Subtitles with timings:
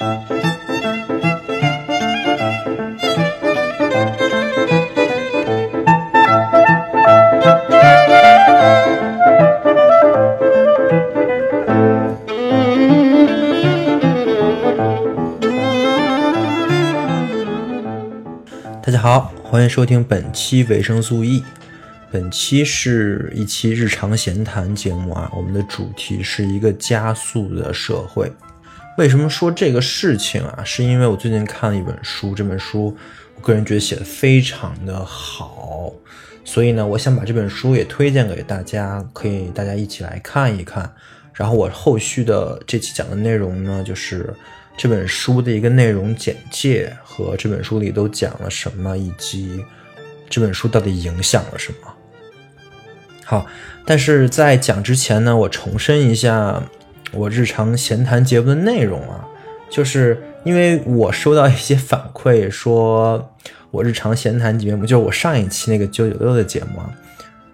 [0.00, 0.06] 大
[18.90, 21.44] 家好，欢迎收听本期维生素 E。
[22.10, 28.32] 本期是一期日常闲谈节目啊，我们的主题是一个加速的社会。
[29.00, 30.62] 为什么说这个事情啊？
[30.62, 32.94] 是因为我最近看了一本书，这本书
[33.34, 35.90] 我个人觉得写的非常的好，
[36.44, 40.92] 所以呢，我想把这本书也推荐给大家，可以大家一起来看一看。
[41.32, 44.34] 然后我后续的这期讲的内容呢，就是
[44.76, 49.64] 这本书的一个内容简介和这本书里都讲了什么，以及
[50.28, 51.88] 这本书到底影响了什么。
[53.24, 53.46] 好，
[53.86, 56.62] 但是在讲之前呢，我重申一下
[57.12, 59.26] 我日常闲谈节目的内容啊，
[59.68, 63.32] 就是因为我收到一些反馈，说
[63.70, 66.90] 我日常闲谈节目，就是我上一期那个九九六的节目啊，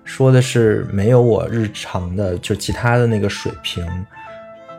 [0.04, 3.84] 说的是没有我日常的就其他的那个水平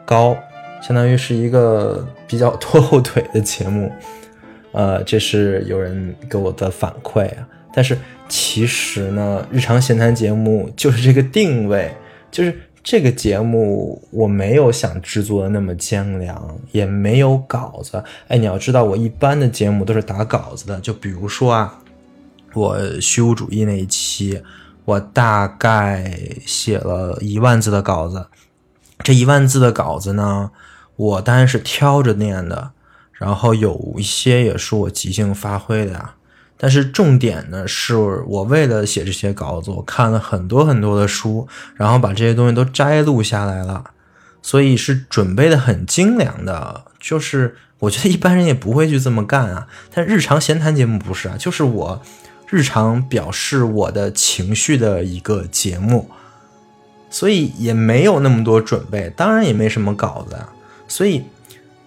[0.05, 0.37] 高，
[0.81, 3.91] 相当于是一个比较拖后腿的节目，
[4.71, 7.47] 呃，这是有人给我的反馈啊。
[7.73, 11.91] 但是其实呢，日常闲谈节目就是这个定位，
[12.31, 12.53] 就是
[12.89, 18.01] 这个节目我没有想制作的那么精良，也没有稿子。
[18.29, 20.79] 哎，你要知道，我一般的节目都是打稿子的。
[20.79, 21.79] 就比如说啊，
[22.53, 24.41] 我虚无主义那一期，
[24.85, 28.27] 我大概写了一万字的稿子。
[28.99, 30.51] 这一万字的稿子呢，
[30.95, 32.71] 我当然是挑着念的，
[33.11, 36.15] 然后有一些也是我即兴发挥的呀。
[36.59, 43.91] 但是重点呢，是我为了写这些稿子，我看了很多很多的书，然后把这些东西都摘录下来了，
[44.41, 46.85] 所以是准备的很精良的。
[46.99, 49.67] 就是我觉得一般人也不会去这么干啊。
[49.93, 52.01] 但日常闲谈节目不是啊，就是我
[52.49, 56.09] 日常表示我的情绪的一个节目，
[57.11, 60.49] 所以也没有那么多准备，当然也没什么稿子啊。
[60.87, 61.25] 所以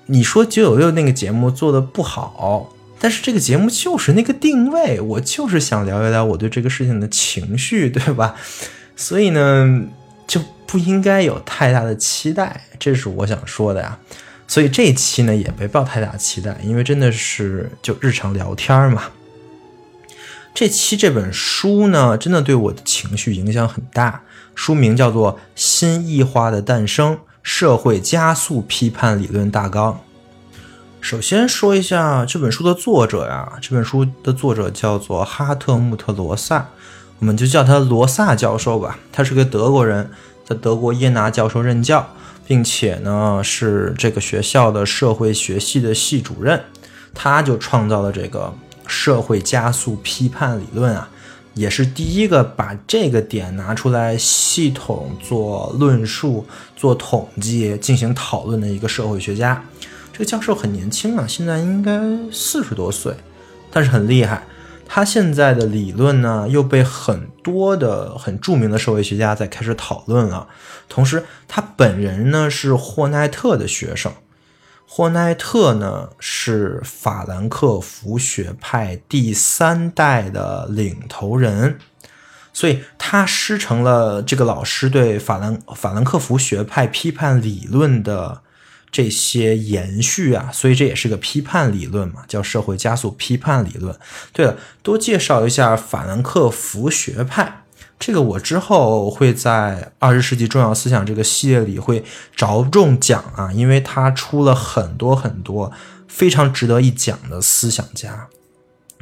[0.07, 2.73] 你说九九六那个节目做的不好。
[3.01, 8.35] 但是这个节目就是那个定位，我就是想聊一聊我对这个事情的情绪，对吧？
[8.95, 9.83] 所以呢，
[10.27, 13.99] 就不应该有太大的期待，这是我想说的呀。
[14.47, 19.05] 所以这期呢，也别抱太大期待，因为真的是就日常聊天嘛。
[20.53, 24.23] 这期这本书呢，真的对我的情绪影响很大。
[24.55, 29.95] 书名叫做《新异化的诞生：社会加速批判理论大纲》。
[31.01, 36.69] 首先说一下这本书的作者呀，这本书的作者叫做哈特穆特·罗萨，
[37.19, 38.99] 我们就叫他罗萨教授吧。
[39.11, 40.11] 他是个德国人，
[40.45, 42.07] 在德国耶拿教授任教，
[42.47, 46.63] 并且呢是这个学校的社会学系的系主任。
[47.15, 48.53] 他就创造了这个
[48.87, 51.09] 社会加速批判理论啊，
[51.55, 56.47] 也是第一个把这个点拿出来系统做论述、
[56.77, 59.61] 做统计、进行讨论的一个社会学家。
[60.21, 61.99] 这教授很年轻啊，现在应该
[62.31, 63.17] 四十多岁，
[63.73, 64.43] 但是很厉害。
[64.87, 70.47] 他现在的理论呢，又被很多的很著名的社会学家在开始讨论了。
[70.91, 74.13] 同时，他本人呢是霍奈特的学生。
[74.87, 81.79] 霍奈特呢是法兰克福学派第三代的领头人，
[82.53, 88.43] 所以他师承了这个老师对法兰法兰克福学派批判理论的。
[88.93, 93.97] 这些延续啊，所以这也是个批判理论嘛，叫社会加速批判理论。
[94.33, 97.63] 对了，多介绍一下法兰克福学派，
[98.01, 105.73] 这个我之后会在二十世纪重要思想这个系列里会着重讲啊，因为他出了很多很多
[106.09, 108.29] 非常值得一讲的思想家，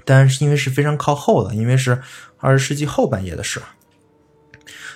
[0.04, 2.02] 但是因为是非常靠后的，因为是
[2.38, 3.62] 二十世纪后半叶的事，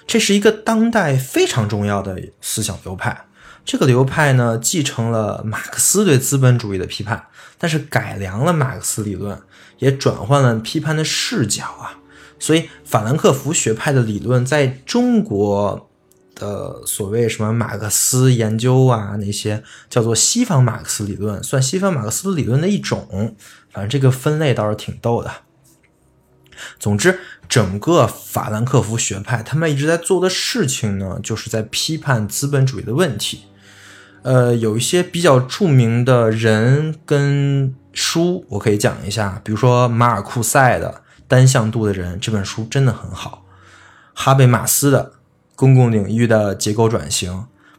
[0.07, 3.25] 这是一个当代非常重要的思想流派。
[3.65, 7.27] 这个流派呢，继承了马克思对资本主义的批判，
[7.59, 9.41] 但是改良了马克思理论，
[9.79, 11.99] 也转换了批判的视角啊。
[12.39, 15.89] 所以，法兰克福学派的理论在中国
[16.35, 23.37] 的所谓什么马克思研究啊，那些叫做西方马克思理论，算西方马克思理论的一种。
[23.71, 25.31] 反正这个分类倒是挺逗的。
[26.81, 33.45] 总之，整个法兰克福学派他们一直在做的事情呢，就是在批判资本主义的问题。
[34.23, 39.41] 呃，有一些比较著名的人跟书，我可以讲一下。
[39.45, 43.45] 比如说马尔库塞的《单向度的人》这本书真的很好。
[44.15, 45.05] 哈贝马斯的
[45.57, 47.33] 《公共领域的结构转型》，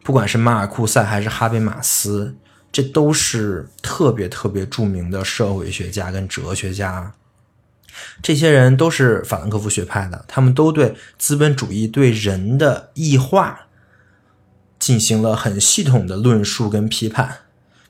[0.04, 2.36] 不管是马尔库塞还是哈贝马斯，
[2.72, 7.14] 这都是特别特别著名的社会学家跟哲学家。
[8.22, 13.68] 这些人都是法兰克福学派的，他们都对资本主义对人的异化
[14.84, 17.38] 进行了很系统的论述跟批判。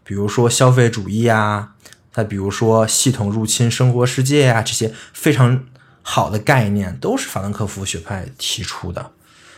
[0.03, 1.73] 比如说消费主义啊，
[2.13, 5.63] 再比如说系统入侵生活世界啊，这些非常
[6.03, 9.09] 好的概念都是法兰克福学派提出的。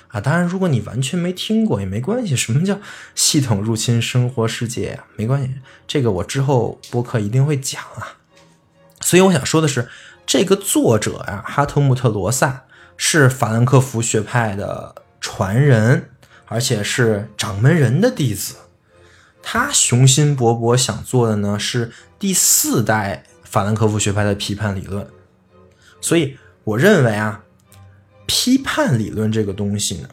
[0.08, 2.38] 啊，当然，如果你完全没听过也没关系。
[2.38, 2.80] 什么叫
[3.16, 5.04] 系统入侵生活世界呀？
[5.18, 5.56] 没关系，
[5.86, 8.16] 这个我之后播客一定会讲啊。
[9.02, 9.90] 所以我想说的是，
[10.26, 12.64] 这个作者呀，哈特穆特·罗萨
[12.96, 16.12] 是法兰克福学派的传人，
[16.48, 18.56] 而且是掌门人的弟子。
[19.42, 25.08] 他雄心勃勃想做的呢，是第四代法兰克福学派的批判理论。
[26.02, 27.42] 所以我认为啊。
[28.28, 30.10] 批判理论这个东西呢，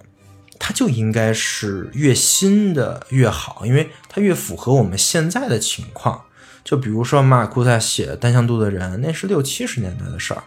[0.59, 6.25] 它就应该是越新的越好，因为它越符合我们现在的情况。
[6.63, 10.45] 就比如说马尔库塞写《单向度的人》，那是六七十年代的事儿。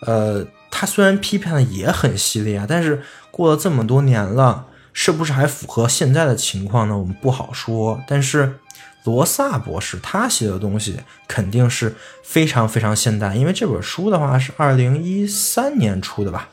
[0.00, 6.96] 呃，他虽然批判的也很犀利啊，但是过了这么多年了，是不是还符合现在的情况呢？
[6.96, 8.00] 我们不好说。
[8.08, 8.58] 但是
[9.02, 16.48] 罗萨博士他写的东西肯定是非常非常现代，因为这本书的话是二零一三年出的吧。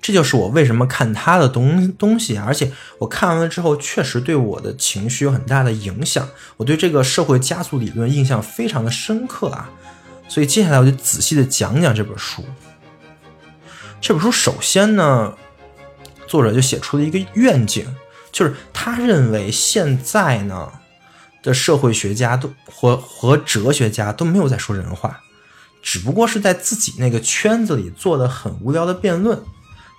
[0.00, 6.28] 这就是我为什么看他的东东西，而且我看完了之后，确实对我的情绪有很大的影响。
[6.58, 9.70] 我对这个社会加速理论印象非常的深刻啊，
[10.28, 12.44] 所以接下来我就仔细的讲讲这本书。
[13.98, 15.34] 这本书首先呢，
[16.26, 17.86] 作者就写出了一个愿景，
[18.32, 20.72] 就是他认为现在呢
[21.42, 25.20] 的社会学家都和和哲学家都没有在说人话，
[25.82, 29.40] 只不过是在自己那个圈子里做的很无聊的辩论。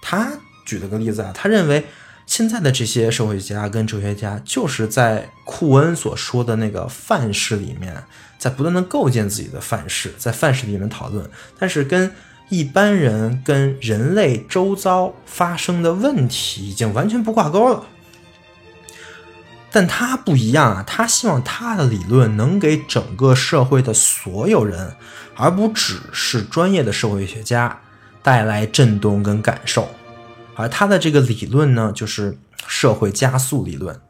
[0.02, 0.34] 他
[0.66, 1.86] 举了个例子啊，他认为
[2.26, 8.04] 现在的这些社会学家跟哲学家，就是在库恩所说的那个范式里面，
[8.40, 11.30] 在不断的构建自己的范式，在范式里面讨论，
[11.60, 12.12] 但是跟
[12.50, 17.86] 一般人跟人类周遭发生的问题已经完全不挂钩了。
[19.72, 24.96] 但他不一样啊，他希望他的理论能给整个社会的所有人，
[25.36, 27.82] 而不只是专业的社会学家。
[28.24, 29.88] 带来震动跟感受，
[30.56, 34.02] 而他的这个理论呢，就是社会加速理论。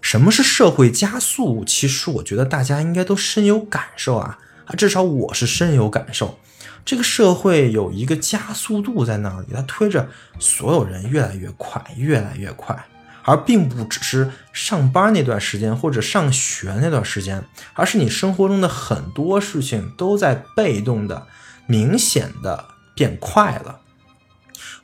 [0.00, 1.64] 什么是社会加速？
[1.64, 6.38] 其实我觉得大家应该都深有感受啊，啊，至少我是深有感受。
[6.84, 10.08] 这个社会有一个加速度在那里，它推着
[10.38, 12.84] 所有人越来越快，越来越快。
[13.22, 21.26] 而并不只是上班那段时间或者上学那段时间，而是你生活中的很多事情都在被动的。
[21.66, 23.80] 明显的变快了。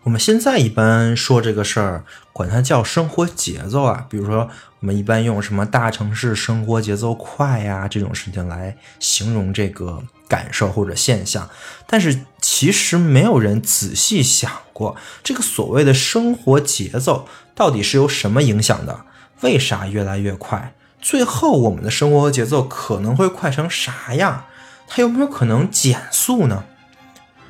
[0.02, 4.06] 我们现在一般说这个事儿，管它叫生活节奏啊。
[4.08, 4.48] 比如说，
[4.80, 11.48] 我们一般用什么大城市生活节奏快呀这种事情来形容这个感受或者现象。
[11.86, 19.04] 但是其实没有人仔细想过，这个所谓的生活节奏到底是由什么影响的？
[19.42, 20.74] 为啥越来越快？
[21.00, 24.44] 最后我们的生活节奏可能会快成啥样？
[24.86, 26.64] 它有没有可能减速呢？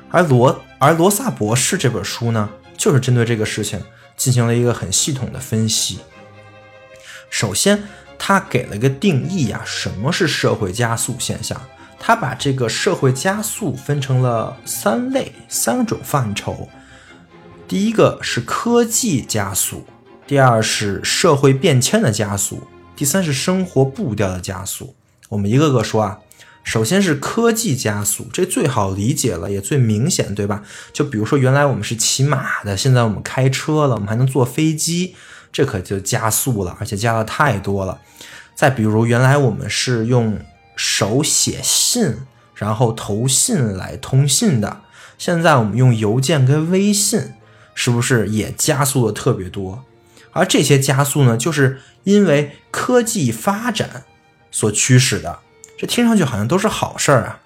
[0.09, 3.79] 而罗而罗萨博士这本书呢，就是针对这个事情
[4.17, 5.99] 进行了一个很系统的分析。
[7.29, 7.83] 首先，
[8.17, 11.61] 他给了个定义呀，什么是社会加速现象？
[11.99, 16.67] 他把这个社会加速分成了三类、三种范畴。
[17.67, 19.85] 第一个是科技加速，
[20.25, 24.95] 第二是社会变迁的加速，第三是生活步调的加速。
[25.29, 26.19] 我们一个个说啊。
[26.63, 30.63] 首先是科技加速，这最好理解了，也最明显，对吧？
[30.93, 35.15] 就比如说，原来我们是骑马的，现在我们开车了，我们还能坐飞机，
[35.51, 37.99] 这可就加速了，而且加的太多了。
[38.53, 40.39] 再比如，原来我们是用
[40.75, 42.17] 手写信，
[42.53, 44.81] 然后投信来通信的，
[45.17, 47.33] 现在我们用邮件跟微信，
[47.73, 49.83] 是不是也加速的特别多？
[50.31, 54.03] 而这些加速呢，就是因为科技发展
[54.51, 55.39] 所驱使的。
[55.81, 57.39] 这听上去好像都是好事儿啊，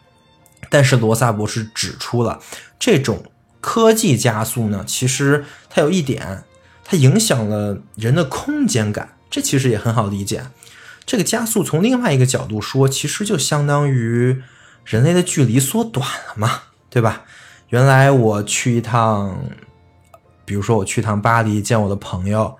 [0.69, 2.41] 但是罗萨博士指出了，
[2.77, 3.23] 这种
[3.61, 6.43] 科技加速呢，其实它有一点，
[6.83, 9.13] 它影响了人的空间感。
[9.29, 10.47] 这其实也很好理解，
[11.05, 14.41] 这个加速从另外一个角度说，其实就相当于
[14.83, 17.23] 人类的距离缩短了嘛，对吧？
[17.69, 19.45] 原来我去一趟，
[20.43, 22.57] 比如说我去趟巴黎见我的朋友，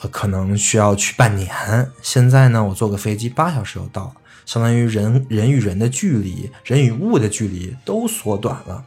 [0.00, 4.14] 呃，可能需要去半年，现在呢，我坐个飞机八小时就到了。
[4.46, 8.86] 相当于人人与人的距离，人与物的距离都缩短了。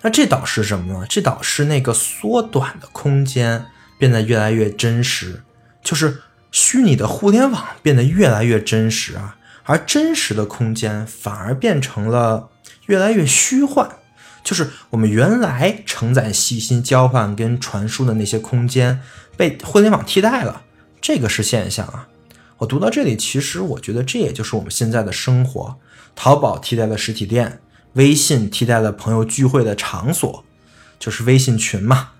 [0.00, 1.06] 那这导致什么呢？
[1.08, 3.66] 这导致那个缩短的空间
[3.98, 5.42] 变得越来越真实，
[5.82, 12.50] 就是虚拟的互联网变得越来越真实啊，而真实的空间反而变成了
[12.86, 13.88] 越来越虚幻。
[14.42, 19.00] 就是我们原来承载信息交换跟传输的那些空间
[19.38, 20.62] 被互联网替代了，
[21.00, 22.08] 这个是现象啊。
[22.64, 25.78] 我读到这里，其实我觉得这也就是我们现在的生活。
[26.16, 27.60] 淘宝替代了实体店，
[27.94, 30.44] 微信替代了朋友聚会的场所，
[30.98, 32.10] 就是微信群嘛。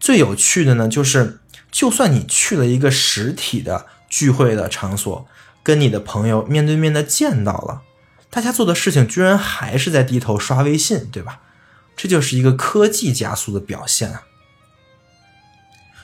[0.00, 5.26] 最有趣的呢，就是就算你去了一个实体的聚会的场所，
[5.62, 7.82] 跟你的朋友面对面的见到了，
[8.30, 11.40] 大家做的事情居然还是在低头刷微信，对吧？
[11.94, 14.22] 这就是一个科技加速的表现啊。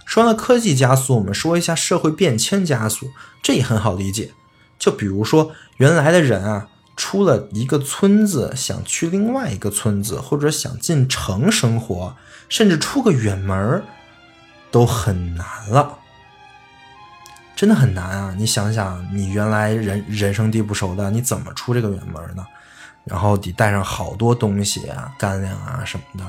[0.08, 3.10] 说完了科技加速，我们说一下社会变迁加速，
[3.42, 4.32] 这也很好理解。
[4.78, 12.16] 就比如说，原来的人啊，出了一个村子，想去另外一个村子，或者想进城生活，
[12.48, 13.84] 甚至出个远门
[14.70, 15.98] 都很难了。
[17.54, 18.34] 真的很难啊！
[18.38, 22.46] 你想想，你原来人人生地不熟的，你怎么出这个远门呢？
[23.04, 26.24] 然后得带上好多东西啊，干粮啊什么的。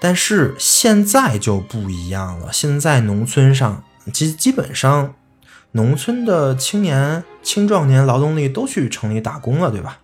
[0.00, 2.52] 但是现在就不一样了。
[2.52, 5.14] 现在农村上，基基本上，
[5.72, 9.98] 农村的青年、青壮年劳动力都去城里打工了，对吧？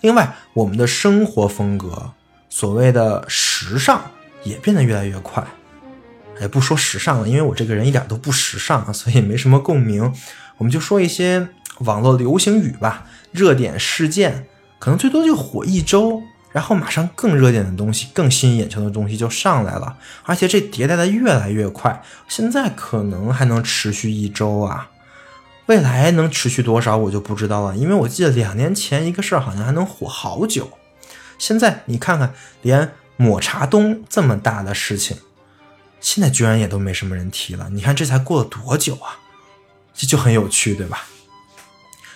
[0.00, 2.12] 另外，我们的生活风格，
[2.48, 4.10] 所谓的时尚，
[4.44, 5.46] 也变得越来越快。
[6.40, 10.14] 也不说时尚了，因为我这个人一点都不时尚，所以没什么共鸣。
[10.56, 11.48] 我们就说一些
[11.80, 14.46] 网络流行语吧，热点事件，
[14.78, 16.22] 可能最多就火一周。
[16.58, 24.90] 然后马上更热点的东西、更吸引眼球的东西就上来了，而且这迭代的越来越快，现在可能还能持续一周啊，
[25.66, 30.76] 未来能持续多少我就不知道了，因为我记得两年前一个事儿好像还能火好久，
[31.38, 35.16] 现在你看看，连抹茶冬这么大的事情，
[36.00, 39.20] 现在居然也都没什么人提了，你看这才过了多久啊，
[39.94, 41.06] 这就很有趣，对吧？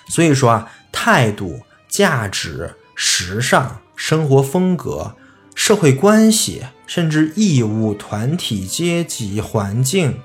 [0.08, 3.78] 所以说啊，态度、价值、时尚。
[4.04, 5.14] 生活风格、
[5.54, 10.18] 社会关系，甚至义务、团体、阶级、环境、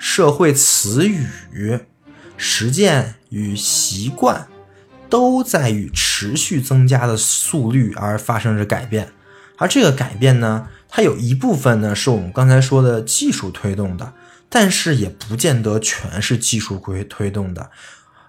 [0.00, 1.78] 社会词语、
[2.36, 4.48] 实践与习惯，
[5.08, 9.12] 都在与持续增加的速率而发生着改变。
[9.58, 14.12] 而这个改变呢，它有一部分呢是我们刚才说的技术推动的，
[14.48, 17.70] 但是也不见得全是技术推推动的，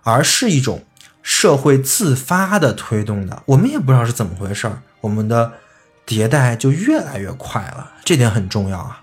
[0.03, 0.85] 而是一种。
[1.27, 5.53] 社会自发的推动的，我们也不知道是怎么回事儿，我们的
[6.05, 9.01] 迭代就越来越快了，这点很重要啊。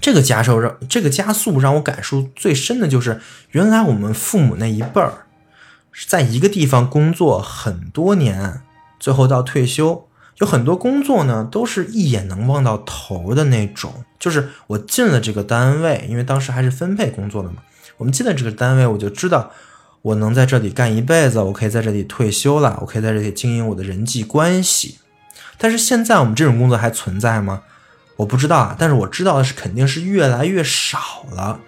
[0.00, 5.26] 这个加速让这个加速让我感受最深的就是，原来我们父母那一辈儿
[5.90, 8.60] 是，在一个地方工作很多年，
[9.00, 10.06] 最后到退休，
[10.38, 17.56] 有很多工作呢都是一眼能望到头的那种，就是我进了这个单位，因为当时还是分配工作的嘛，
[17.96, 19.50] 我们进了这个单位，我就知道。
[20.06, 24.98] 我能在这里干一辈子，我可以在这里退休了，我可以在这里经营我的人际关系。
[25.58, 27.62] 但是现在我们这种工作还存在吗？
[28.18, 28.76] 我不知道啊。
[28.78, 31.58] 但是我知道的是，肯定是越来越少了。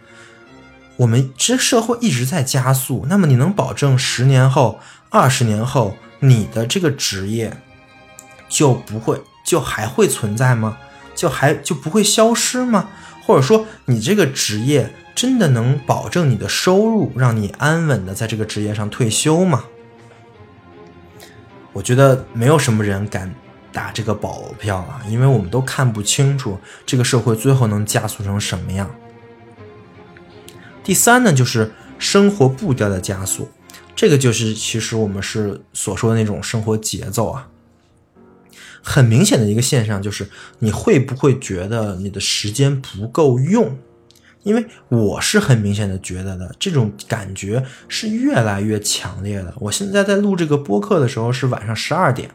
[0.98, 4.78] 我们这社会一直在加速，那么你能保证十年后、
[5.10, 7.56] 二十年后你的这个职业
[8.48, 10.78] 就不会就还会存在吗？
[11.16, 12.88] 就还就不会消失吗？
[13.28, 14.90] 或者说你这个职业？
[15.14, 19.64] 真的能保证你的收入，让你安稳的在这个职业上退休吗？
[21.72, 23.34] 我觉得没有什么人敢
[23.72, 26.56] 打这个保票啊，因为我们都看不清楚
[26.86, 28.88] 这个社会最后能加速成什么样。
[30.84, 33.50] 第三呢，就是生活步调的加速，
[33.96, 37.48] 这个就是其实我们是所说的那种生活节奏啊。
[38.82, 40.28] 很明显的一个现象就是，
[40.60, 43.76] 你会不会觉得你的时间不够用？
[44.44, 49.52] 因为我是很明显的觉得的，这种感觉是越来越强烈的。
[49.58, 52.30] 我现在在录这个播客的时候是晚上十二点，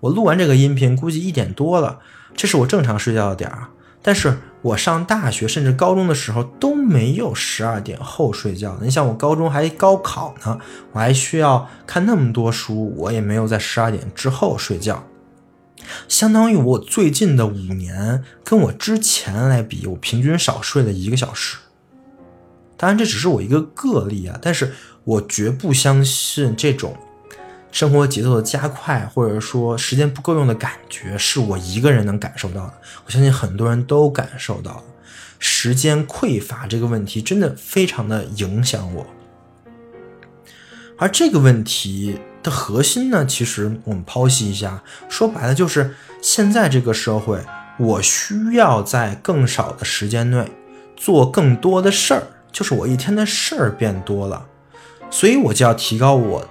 [0.00, 2.00] 我录完这个音频估计一点多了，
[2.34, 3.68] 这是我正常睡觉的点儿。
[4.02, 8.78] 但是我上大学甚至高中的时候都没有十二点后睡觉。
[8.82, 10.58] 你想我高中还高考呢，
[10.92, 15.02] 我还需要看那么多书，我也没有在十二点之后睡觉。
[16.08, 21.58] 相当于我最近的五年跟我之前来比，我平均少睡了一个小时。
[22.76, 24.72] 当然这只是我一个个例啊，但是
[25.04, 26.96] 我绝不相信这种
[27.70, 32.74] 生活节奏的加快，或者说时间不够用的感觉是我一个人能感受到的。
[33.04, 34.84] 我相信很多人都感受到了，
[35.38, 39.06] 时间匮乏这个问题真的非常的影响我。
[40.98, 42.18] 而这个问题。
[42.46, 47.44] 的核心呢，其实我们剖析一下，说白了就是现在这个社会，
[47.76, 50.48] 我需要在更少的时间内
[50.96, 52.22] 做更多的事儿，
[52.52, 54.46] 就是我一天的事儿变多了，
[55.10, 56.48] 所以我就要提高我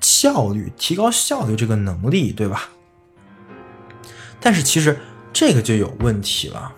[0.00, 2.70] 效率，提高效率这个能力，对吧？
[4.40, 4.98] 但是其实
[5.34, 6.72] 这个就有问题了，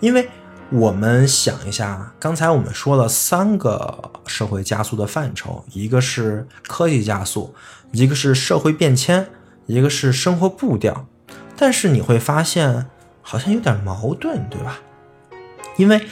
[0.00, 0.30] 因为
[0.72, 7.54] 我们想一下，刚才我们说了三个社会加速的范畴，一个是科技加速，
[7.92, 9.28] 一个是社会变迁，
[9.66, 11.06] 一个是生活步调。
[11.58, 12.86] 但是你会发现
[13.20, 14.80] 好像有点矛盾，对吧？
[15.76, 16.06] 因为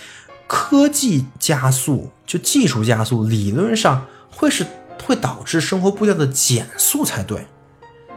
[0.47, 4.67] 科技加速，就技术加速，理论上会是
[5.03, 7.47] 会导致生活步调的减速才对。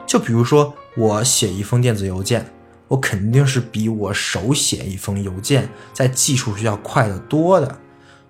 [0.05, 2.51] 就比如说，我写一封电子邮件，
[2.93, 7.79] 我肯定是比我手写一封邮件在技术是要快得多的。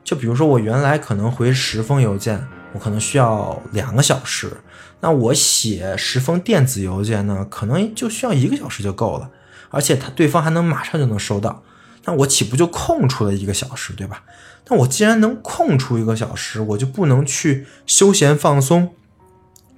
[0.06, 4.52] 就比如说，我原来可能回十封邮件，我可能需要两个小时，
[5.02, 9.30] 那我写十封电子邮件呢，可能就需要一个小时就够了，
[9.70, 11.62] 而且他对方还能马上就能收到，
[12.06, 14.24] 那我岂不就空出了一个小时，对吧？
[14.70, 18.94] 那我既然能空出一个小时，我就不能去休闲放松，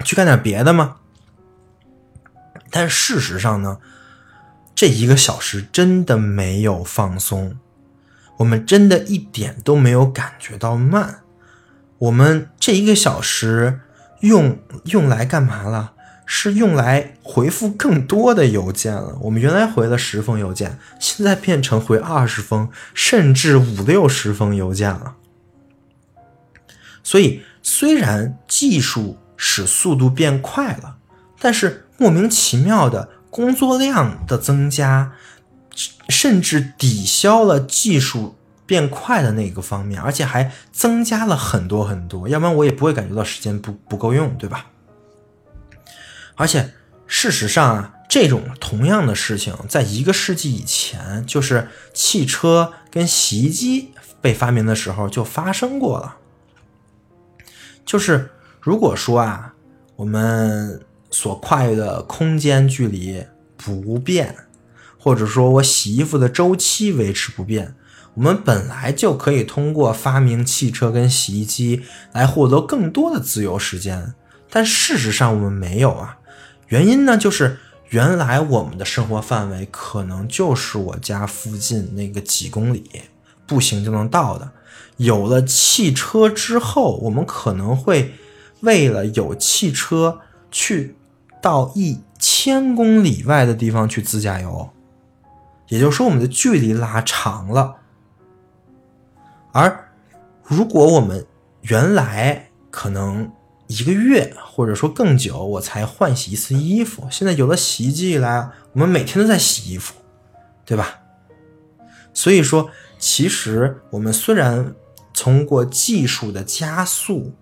[0.04, 0.98] 去干点别的吗？
[2.70, 3.78] 但事实上呢，
[4.76, 7.56] 这一个小时真的没有放松，
[8.40, 11.22] 我们真的一点都没有感觉到慢。
[11.98, 13.80] 我们这一个小时
[14.20, 15.94] 用用来干嘛了？
[16.26, 19.18] 是用来回复更多的邮件了。
[19.22, 25.16] 我们原来回了十封邮件，现在变成回二十封，甚至五六十封邮件了。
[27.02, 30.98] 所以，虽然技术使速度变快了，
[31.40, 31.84] 但是。
[31.98, 35.12] 莫名其妙的工作量的增加，
[36.08, 42.30] 甚至抵消了技术变快的那个方面，而且还增加了很多很多。
[42.30, 44.68] 要不然我也不会感觉到时间不不够用，对吧？
[46.36, 46.72] 而且
[47.08, 56.16] 事实上啊，这种同样的事情，在一个世纪以前，就是汽车跟洗衣机被发明的时候就发生过了。
[57.86, 59.54] 就是如果说啊，
[59.98, 60.80] 我们。
[61.18, 63.24] 所跨越的空间距离
[63.56, 64.36] 不变，
[65.00, 67.74] 或者说我洗衣服的周期维持不变，
[68.16, 74.14] 我们本来就可以通过发明汽车跟洗衣机来获得更多的自由时间。
[74.50, 76.18] 但事实上我们没有啊，
[76.68, 77.60] 原因呢就是
[77.92, 82.84] 原来我们的生活范围可能就是我家附近那个几公里
[83.48, 84.52] 步行就能到的。
[84.98, 88.16] 有了汽车之后，我们可能会
[88.60, 90.20] 为了有汽车
[90.52, 90.98] 去。
[91.46, 94.68] 到一千公里外的地方去自驾游，
[95.68, 97.76] 也就是说，我们的距离拉长了。
[99.52, 99.92] 而
[100.42, 101.28] 如果我们
[101.62, 103.32] 原来可能
[103.68, 109.94] 一个月或者说更久我才换洗一次衣服，现在有了洗衣机以来，我们每天都在洗衣服，
[110.66, 111.02] 对吧？
[112.12, 114.74] 所以说，其实我们虽然
[115.14, 117.34] 通过技术的加速。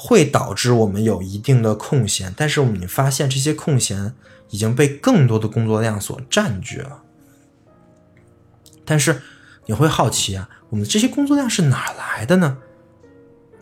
[0.00, 4.14] 会导致我们有一定的空闲，但是我们发现这些空闲
[4.50, 7.02] 已经被更多的工作量所占据了。
[8.84, 9.20] 但是
[9.66, 12.58] 你会好奇啊，我们这些工作量是哪来的呢？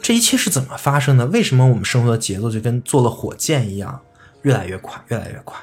[0.03, 1.25] 这一切是怎么发生的？
[1.29, 3.99] 为什么我们生活的节奏就跟坐了火箭一样，
[4.42, 5.59] 越来越快，越来越快？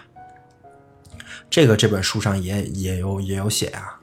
[1.51, 3.99] 这个这本书上也也有也有写啊，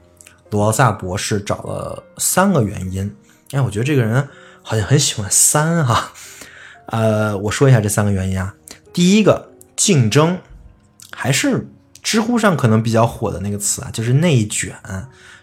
[0.51, 3.13] 罗萨博士找了三个原因。
[3.51, 4.29] 哎，我觉得这个人
[4.63, 6.13] 好像很喜欢三哈。
[6.91, 8.55] 呃，我说一下这三个原因啊。
[8.93, 10.39] 第一个，竞争，
[11.13, 11.69] 还是
[12.03, 14.77] 知乎上可能比较火的那个词啊，就是内卷。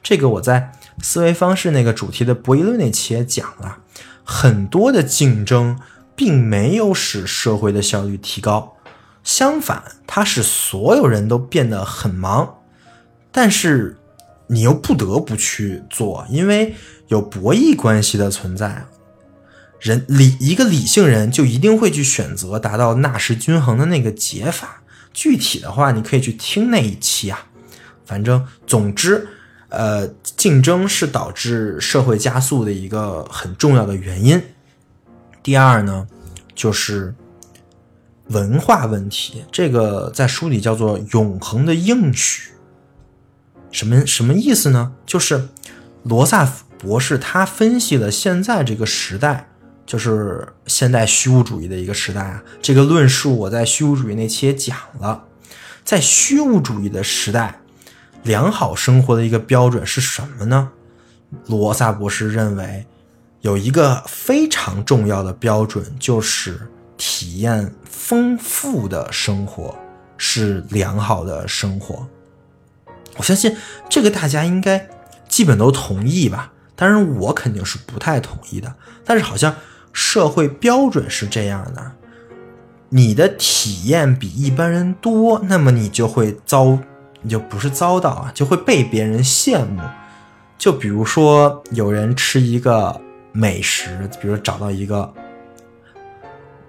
[0.04, 3.80] 这个我在思维方式那个主题的博弈论那期也讲了，
[4.24, 5.80] 很多的竞争
[6.16, 8.76] 并没有使社会的效率提高，
[9.24, 12.56] 相反，它使所有人都变得很忙。
[13.32, 13.98] 但是
[14.48, 16.76] 你又不得不去做，因为
[17.08, 18.86] 有博弈关系的存在。
[19.80, 24.82] 人理一个理性人就一定会去选择达到纳什均衡的那个解法。
[25.14, 27.48] 具体的话，你可以去听那一期啊。
[28.06, 29.28] 反正总之，
[29.70, 34.42] 呃，竞争是导致社会加速的一个很重要的原因。
[35.44, 36.08] 第二呢，
[36.56, 37.14] 就是
[38.28, 42.52] 文化问题，这个在书里叫做“永恒的应许”。
[43.72, 44.94] 什么什么意思呢？
[45.06, 45.50] 就是
[46.04, 49.50] 罗萨博士他分析了现在这个时代。
[49.88, 55.24] 就是现代虚无主义的一个时代啊，这个论述我在虚无主义那期也讲了。
[55.86, 57.62] 在虚无主义的时代，
[58.24, 60.70] 良好生活的一个标准是什么呢？
[61.46, 62.86] 罗萨博士认为，
[63.40, 69.74] 有一个非常重要的标准，就是体验丰富的生活
[70.18, 72.06] 是良好的生活。
[73.16, 73.56] 我相信
[73.90, 74.90] 这个大家应该
[75.30, 76.52] 基本都同意吧。
[76.76, 78.76] 当然，我肯定是不太同意的。
[79.04, 79.56] 但是好像
[79.98, 81.94] 社会标准是这样的：
[82.90, 86.78] 你的体验比一般人多，那么你就会遭，
[87.24, 89.82] 你就不是遭到啊，就会被别人羡慕。
[90.56, 95.12] 就比如说，有人吃一个美食，比如找到一个。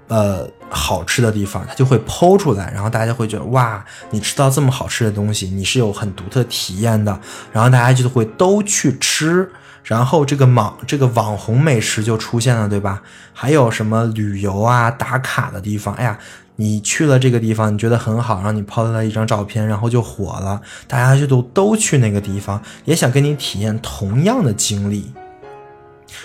[0.08, 7.20] 呃，好吃的地方，他就会剖出来，然后大家会觉得哇，你吃到这么好吃的东西，你是有很独特体验的，
[7.52, 9.52] 然后大家就会都去吃，
[9.88, 13.02] 然后这个网这个网红美食就出现了，对吧？
[13.32, 16.18] 还有什么旅游啊打卡的地方，哎呀，
[16.56, 25.10] 你去了这个地方，你觉得很好，然后你抛出来一张照片，然后就火了，大家就都都去那个地方，也想跟你体验同样的经历。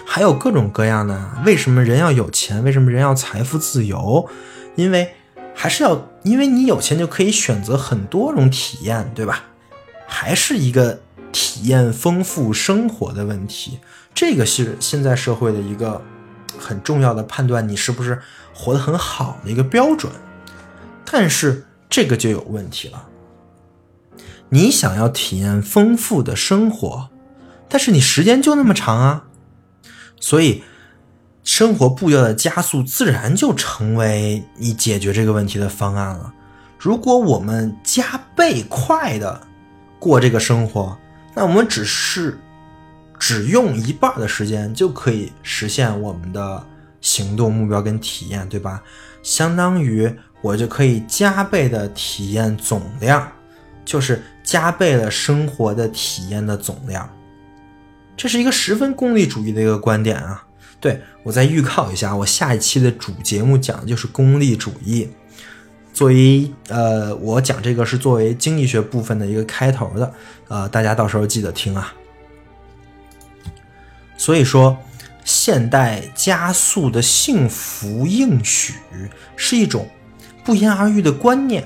[0.05, 2.61] 还有各种各样的，为什么人要有钱？
[2.65, 4.27] 为什么人要财富自由？
[4.75, 5.13] 因为
[5.55, 9.45] 还是要，因为你有钱就可以选择很多种体验，对吧？
[10.05, 10.99] 还是一个
[11.33, 13.79] 体验丰富生活的问题。
[14.13, 16.01] 这个是现在社会的一个
[16.57, 18.21] 很重要的判断，你是不是
[18.53, 20.09] 活得很好的一个标准。
[21.03, 23.07] 但是这个就有问题了，
[24.49, 27.09] 你想要体验丰富的生活，
[27.67, 29.25] 但是你时间就那么长啊。
[30.19, 30.63] 所以，
[31.43, 36.33] 生活步调的加速自然就成为你解决这个问题的方案了。
[36.79, 39.41] 如果我们加倍快的
[39.99, 40.97] 过这个生活，
[41.35, 42.39] 那我们只是
[43.19, 46.65] 只用一半的时间就可以实现我们的
[47.01, 48.81] 行动目标跟体验，对吧？
[49.21, 53.31] 相当于我就可以加倍的体验总量，
[53.85, 57.09] 就是加倍了生活的体验的总量。
[58.15, 60.45] 这是一个十分功利主义的一个观点啊！
[60.79, 65.09] 对我再预告一下，我下一期的主节目讲的就是功利主义。
[65.93, 70.13] 作为呃，我讲这个是作为经济学部分的一个开头的，
[70.47, 71.93] 呃，大家到时候记得听啊。
[74.17, 74.75] 所以说，
[75.23, 78.73] 现代加速的幸福应许
[79.35, 79.87] 是一种
[80.43, 81.63] 不言而喻的观念。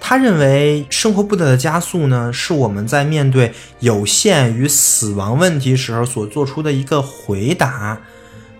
[0.00, 8.00] 他认为生活步调的加速呢，是我们在面对有限与死亡问题时候所做出的一个回答。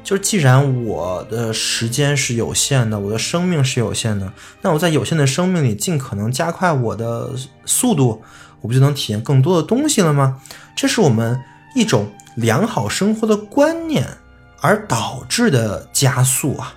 [0.05, 7.31] 就是既然我的时间是有限的，我的生命是有限的，那我在有限的生命里尽可能加快我的
[7.65, 8.23] 速度，
[8.61, 10.41] 我不就能体验更多的东西了吗？
[10.75, 11.41] 这是我们
[11.75, 14.07] 一种良好生活的观念
[14.61, 16.75] 而导致的加速啊。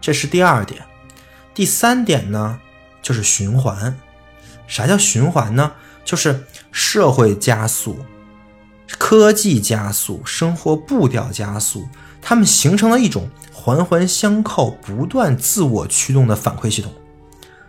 [0.00, 0.82] 这是第二点。
[1.54, 2.58] 第三点呢？
[3.02, 3.96] 就是循环，
[4.66, 5.72] 啥叫循环呢？
[6.04, 7.98] 就是社会加速、
[8.98, 11.88] 科技加速、生活步调加速，
[12.22, 16.90] 它们形成了一种环环相扣、不断自我驱动的反馈系统，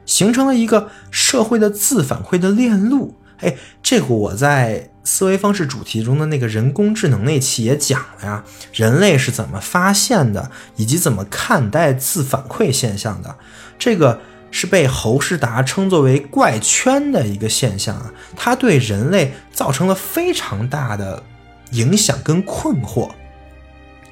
[0.06, 3.16] 形成了一个社会的自反馈的链路。
[3.40, 13.36] 哎，这个我在思维方式主题中的那个人工智能那期也讲了呀，人类是怎么发现的，以及怎么看待自反馈现象的，
[13.78, 14.22] 这个。
[14.56, 21.24] 是被侯世达称作为怪圈的一个现象啊，它对人类造成了非常大的
[21.72, 23.10] 影响跟困惑。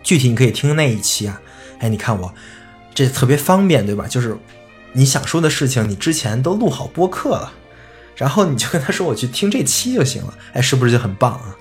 [0.04, 1.42] 具体你可以听那一期啊，
[1.80, 2.34] 哎，你看我
[2.94, 4.06] 这特别方便，对吧？
[4.08, 4.38] 就是
[4.94, 7.54] 你想说的事情，你之前都录好播客了，
[8.16, 11.56] 然后你就跟他说我去听这期就行了，哎，是不是就很棒啊？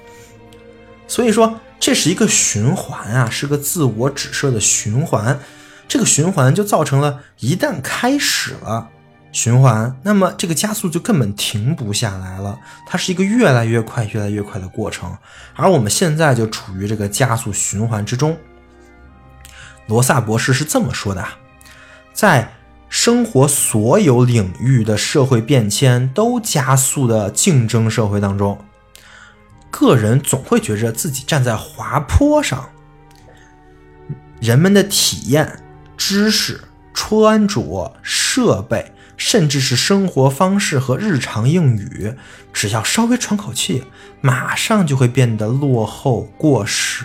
[1.06, 5.40] 所以说这是一个循环啊，是个自我指涉的循环。
[5.88, 8.88] 这个循环就造成了，一旦开始了
[9.32, 12.58] 循环，那么这个加速就根本停不下来了。
[12.86, 15.16] 它是一个越来越快、越来越快的过程，
[15.54, 18.36] 而我们现在就处于这个加速循环之中。
[19.86, 21.24] 罗萨博士是这么说的：
[22.12, 22.52] 在
[22.88, 28.58] 生活所有领域的社会变迁都加速的竞争社会当中，
[29.70, 32.68] 个人总会觉着自己站在滑坡上，
[34.40, 35.64] 人们的体验。
[36.02, 36.58] 知识、
[36.94, 38.90] 穿着、设备，
[39.20, 42.14] 甚至是生活方式和日常用语，
[42.54, 43.84] 只要稍微喘口气，
[44.22, 47.04] 马上就会变得落后、过时。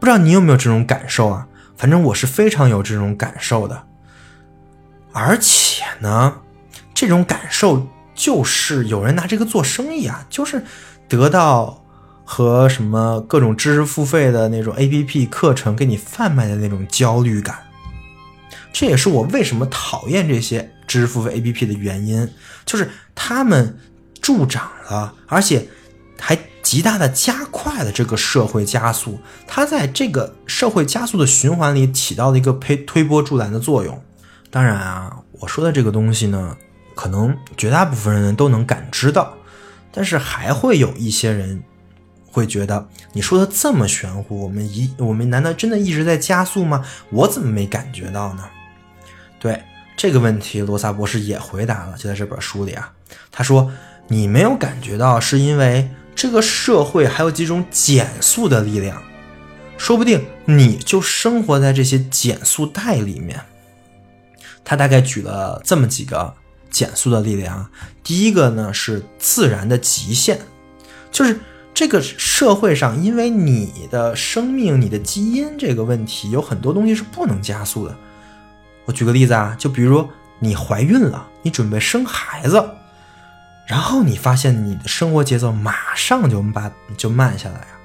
[0.00, 1.46] 不知道你有没有这种感受啊？
[1.76, 3.84] 反正我是非常有这种感受的。
[5.12, 6.38] 而且呢，
[6.94, 10.64] 这种感受就是有人拿这个做生意啊，就是
[11.06, 11.84] 得到
[12.24, 17.58] 和什么各种知识付费的那种 APP 课程给你贩卖的那种焦虑感。
[18.78, 22.28] 这也是我为什么讨厌这些知识付费 APP 的原因，
[22.66, 23.78] 就是他们
[24.20, 25.66] 助长了，而且
[26.20, 29.18] 还极大的加快了这个社会加速。
[29.46, 33.98] 它在这个社会加速的循环里起到了一个推推波助澜的作用。
[34.50, 36.54] 当然啊，我说的这个东西呢，
[36.94, 39.32] 可能绝大部分人都能感知到，
[39.90, 41.62] 但是还会有一些人
[42.30, 46.84] 会觉得你说的这么玄乎，我们一我们难道真的一直在加速吗？
[47.08, 48.44] 我怎么没感觉到呢？
[49.38, 49.62] 对
[49.96, 52.92] 这个问题，罗萨博士也回答了，就在这本书里啊，
[53.30, 53.72] 他说
[54.08, 59.02] 你没有感觉到，是因为这个社会还有几种减速的力量，
[59.76, 63.40] 说不定你就生活在这些减速带里面。
[64.64, 66.34] 他大概举了这么几个
[66.70, 67.70] 减速的力量，
[68.02, 70.38] 第一个呢是自然的极限，
[71.10, 71.38] 就是。
[71.78, 77.94] 这个社会上，因为你的生命、你的基因这个问题，有很多东西是不能加速的。
[78.86, 82.70] 我举个例子啊，就比如你怀孕了，你准备生孩子，
[83.68, 87.78] 然后你发现你的生活节奏马上就慢就慢下来啊，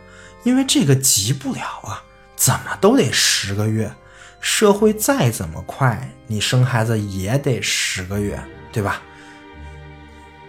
[0.43, 2.01] 因为这个急不了啊，
[2.35, 3.91] 怎么都得十个月。
[4.39, 9.01] 社会再怎么快，你生孩子也得十个月，对吧？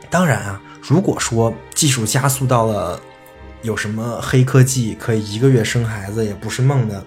[0.09, 3.01] 当然啊，如果说技术加速到了。
[3.65, 7.07] 有什么黑科技可以一个月生孩子也不是梦的，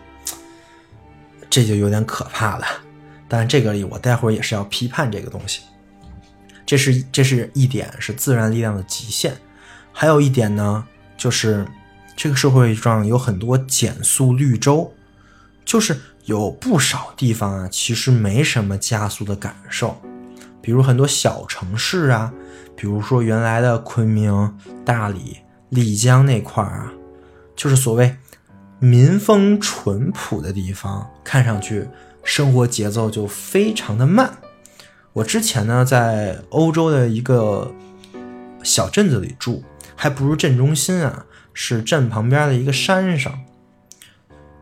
[1.50, 2.66] 这就有点可怕了。
[3.28, 5.62] 但这个里我待会儿也是要批判这个东西。
[6.66, 9.34] 这是这是一点是自然力量的极限，
[9.92, 10.86] 还有一点呢，
[11.18, 11.66] 就是
[12.16, 14.92] 这个社会上有很多减速绿洲，
[15.64, 19.96] 就是有不少地方啊，其实没什么加速的感受，
[20.62, 22.34] 比如很多小城市啊，
[22.76, 25.38] 比如说原来的昆明、大理。
[25.70, 26.94] 丽江那块儿啊，
[27.56, 28.16] 就是所谓
[28.80, 31.86] 民风淳朴的地方，看上去
[32.26, 34.40] 生活节奏就非常的慢。
[35.14, 37.72] 我之前呢在欧洲的一个
[38.64, 39.64] 小镇子里住，
[39.96, 43.40] 还不如镇中心啊，是镇旁边的一个山上。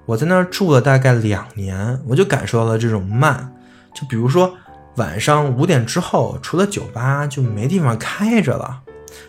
[0.06, 3.56] 我在那儿住了大概两年，我就感受到了这种慢。
[3.96, 4.56] 就比如说
[4.98, 8.82] 晚上五点之后，除了酒吧就没地方开着了。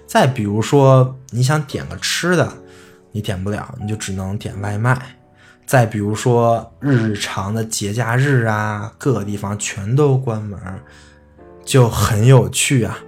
[0.07, 2.53] 再比如说，你想点个吃的，
[3.13, 5.17] 你点不了，你就只能点外卖。
[5.67, 10.59] 再比如说，日常的节假日啊，各个地方全都关门，
[11.65, 12.99] 就很有趣啊。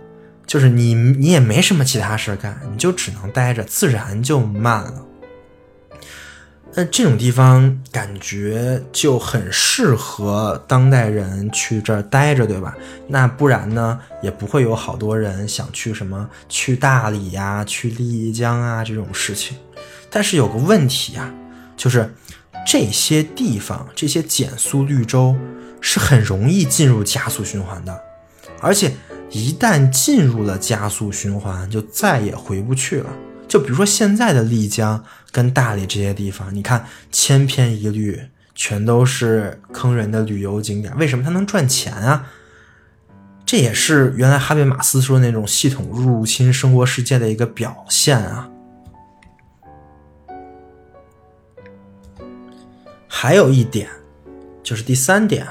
[0.47, 5.03] 就是你你也没什么其他事干，你就只能待着，自然就慢了。
[6.79, 12.77] 那这种地方感觉就很适合当代人去这儿待着，对吧？
[13.09, 19.57] 那不然呢，也不会有好多人想去什么去大理呀、去丽江啊这种事情。
[20.11, 21.33] 但是有个问题啊，
[21.77, 22.13] 就是
[22.67, 25.37] 这些地方这些减速绿洲
[25.81, 27.99] 是很容易进入加速循环的，
[28.61, 28.93] 而且
[29.31, 33.11] 一旦进入了加速循环，就再也回不去了。
[33.47, 38.21] 就比如说现在的丽江跟大理这些地方，你看千篇一律，
[38.57, 40.97] 全都是坑人的旅游景点。
[40.99, 42.27] 为什么它能赚钱啊？
[43.45, 48.49] 这也是原来哈贝马斯说那种系统入侵生活世界的一个表现啊。
[53.19, 53.89] 还有一点，
[54.63, 55.47] 就是第三点，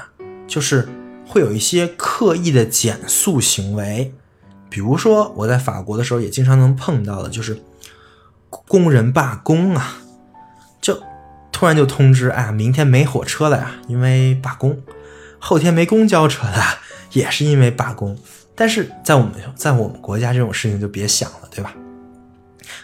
[0.46, 0.88] 就是
[1.26, 4.14] 会有一些刻意的减速行为，
[4.70, 7.60] 比如说我在法国的时候也经常能碰到的，就是。
[8.48, 9.98] 工人罢工啊，
[10.80, 11.02] 就
[11.50, 14.76] 突然就通知，哎呀，明天没火车了呀，因为罢工；
[15.40, 16.78] 后天没公交车了，
[17.12, 18.16] 也是因为罢工。
[18.54, 21.74] 但是在我们在我们国家，这种事情就别想了，对吧？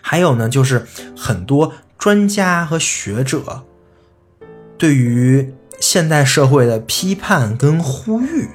[0.03, 0.85] 还有呢，就是
[1.17, 3.65] 很多专家和学者
[4.83, 8.49] 对于现代社会的批判跟呼吁，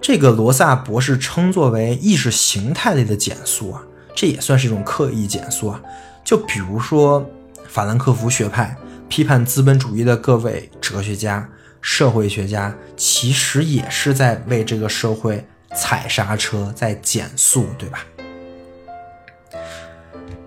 [0.00, 3.82] 这个罗萨博士称作为意识形态类的减速啊，
[4.14, 5.82] 这也算是一种刻意减速啊。
[6.22, 7.28] 就比如说，
[7.66, 8.76] 法兰克福学派
[9.08, 11.50] 批判资本主义的各位哲学家、
[11.80, 18.06] 社会学家，其实也是在为这个社会踩刹车，在减速，对吧？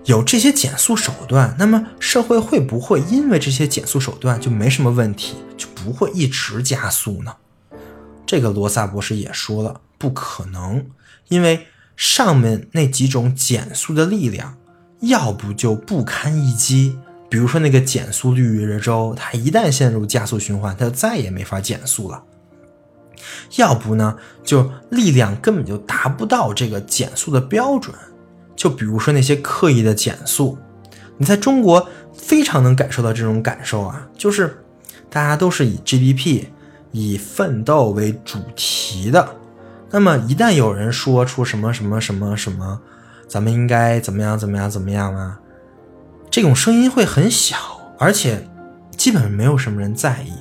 [0.06, 7.34] 有这些减速手段，那么社会会不会因为这些减速手段就没什么问题，就不会一直加速呢？
[8.24, 10.86] 这个罗萨博士也说了，不可能，
[11.28, 11.66] 因为
[11.96, 14.56] 上面那几种减速的力量。
[15.00, 22.22] 要不就不堪一击，比如说那个减速绿洲，它一旦陷入加速循环，它就再也没法减速了。
[23.56, 27.94] 要不呢，就力量根本就达不到这个减速的标准。
[28.56, 30.58] 就比如说那些刻意的减速，
[31.18, 34.64] 你在中国非常能感受到这种感受啊，就是
[35.10, 36.46] 大家都是以 GDP、
[36.90, 39.36] 以奋斗为主题的。
[39.90, 42.80] 那么一旦有人说出什么什么什么什么，
[43.28, 44.38] 咱们应该怎么样？
[44.38, 44.70] 怎么样？
[44.70, 45.38] 怎么样啊？
[46.30, 47.56] 这种声音会很小，
[47.98, 48.48] 而且
[48.96, 50.32] 基本没有什么人在意，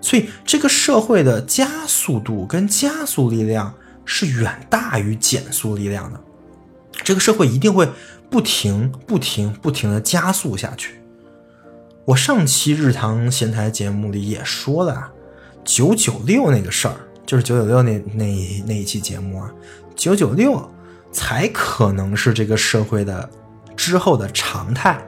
[0.00, 3.74] 所以这个社会的加速度跟加速力量
[4.04, 6.20] 是远大于减速力量的。
[7.02, 7.88] 这个社会一定会
[8.30, 10.94] 不停、不停、不停的加速下去。
[12.04, 15.10] 我上期日常闲谈节目里也说了，
[15.64, 19.52] 九九六那个事儿，就是九九六那那那一期节目啊，
[19.94, 20.68] 九九六
[21.12, 23.28] 才可能是这个社会的
[23.76, 25.00] 之后的常态。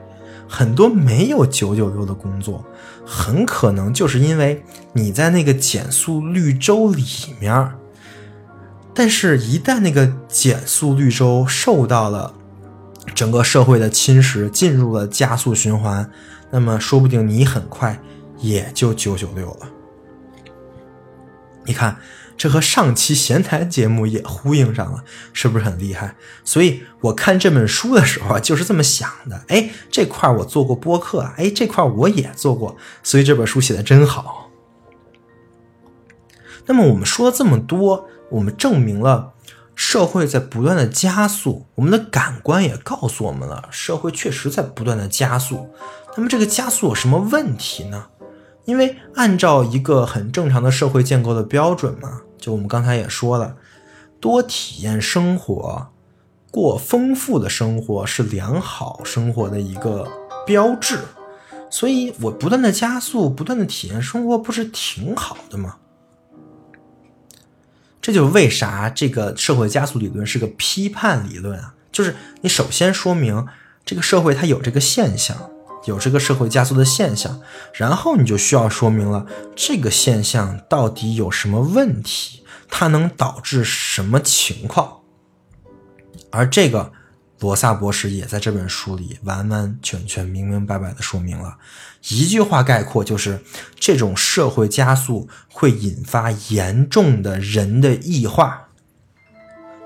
[0.47, 2.65] 很多没有九九六的工作，
[3.05, 7.05] 很可能就是因为你在那个减速绿洲里
[7.41, 7.73] 面，
[8.95, 12.33] 但是，一旦那个减速绿洲受到了
[13.15, 16.09] 整个社会的侵蚀，进入了加速循环，
[16.51, 18.01] 那么说不定你很快
[18.39, 19.69] 也就九九六了。
[21.65, 21.97] 你看。
[22.37, 26.17] 这和上期闲谈节目也呼应上了，是不是很厉害？
[26.45, 29.41] 所以我看这本书的时候啊就是这么想的。
[29.47, 34.51] 哎，这块我做过播客，哎，这块我也做过，所以这本书写的真好。
[36.67, 39.33] 那么我们说了这么多，我们证明了
[39.75, 45.69] 社会在不断的加速，我们的感官也告诉我们了，社会确实在不断的加速。
[46.17, 48.07] 那么这个加速有什么问题呢？
[48.65, 53.57] 因为按照一个很正常的社会建构的标准嘛，就我们刚才也说了，
[54.21, 55.89] 多体验生活，
[56.51, 60.09] 过丰富的生活是良好生活的一个
[60.47, 61.01] 标志。
[61.69, 65.77] 所以我不断的加速，不断的体验生活，不是挺好的吗？
[68.05, 73.47] 这就是为啥这个社会加速理论是个批判理论啊，就是你首先说明
[73.83, 75.51] 这个社会它有这个现象。
[75.87, 77.41] 有这个社会加速的现象，
[77.75, 85.01] 然后你就需要说明了这个现象到底有什么问题，它能导致什么情况。
[86.31, 86.93] 而这个
[87.45, 91.59] 罗萨博士也在这本书里完完全全、明明白白的说明了，
[92.09, 93.43] 一句话概括就是：
[93.79, 98.69] 这种社会加速会引发严重的人的异化。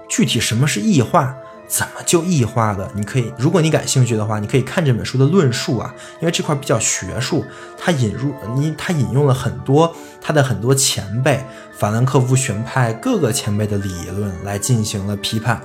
[0.09, 1.35] 具体什么是异化？
[1.67, 2.91] 怎么就异化的？
[2.95, 7.45] 你可以，如果你感兴趣的话，你可以看这本书的论述啊，因为这块比较学术，
[7.77, 11.45] 他引入你，他引用了很多他的很多前辈，
[11.77, 15.61] 法兰克福学派各个前辈的理论来进行了批判。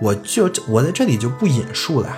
[0.00, 2.08] 我就我在这里就不引述了。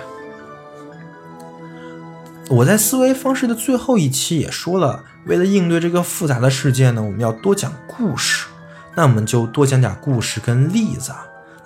[2.49, 8.47] 我在思维方式的最后一期也说了，为了应对这个复杂的世界呢，我们要多讲故事。
[8.95, 11.11] 那我们就多讲点故事跟例子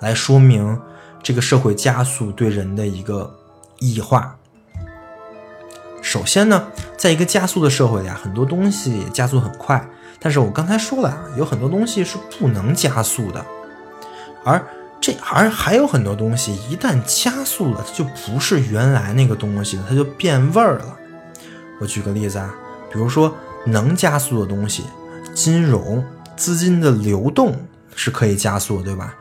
[0.00, 0.80] 来说明。
[1.22, 3.34] 这个社会加速对人的一个
[3.80, 4.36] 异化。
[6.00, 9.84] 首先呢，在一个加速的社会里啊，很多东西加速很快，
[10.20, 13.44] 但是我刚才说了啊，有很多东西是不能加速的，
[14.44, 14.64] 而
[15.00, 20.96] 这还还有很多东西一旦加速了，它就不是原来那个东西了，它就变味儿了。
[21.80, 22.54] 我举个例子啊，
[22.92, 24.84] 比如说能加速的东西，
[25.34, 26.04] 金融
[26.36, 27.54] 资金的流动
[27.94, 29.14] 是可以加速，对吧？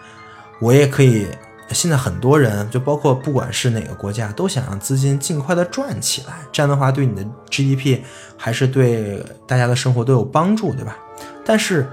[0.59, 1.27] 我也可以。
[1.71, 8.01] 现在很多人，就包括不管是哪个国家，都想让资金尽快的转起来，这样的话对你的 GDP
[8.37, 10.95] 还是对大家的生活都有帮助，对吧？
[11.43, 11.87] 但是